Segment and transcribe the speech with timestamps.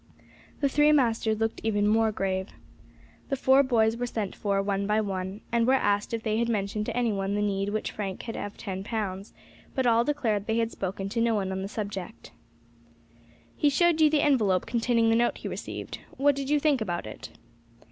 [0.61, 2.49] The three masters looked even more grave.
[3.29, 6.49] The four boys were sent for one by one, and were asked if they had
[6.49, 9.31] mentioned to any one the need which Frank had of ten pounds;
[9.75, 12.31] but all declared they had spoken to no one on the subject.
[13.55, 17.05] "He showed you the envelope containing the note he received; what did you think about
[17.05, 17.29] it?"